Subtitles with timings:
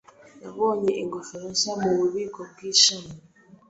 [0.41, 3.11] Nabonye ingofero nshya mububiko bwishami.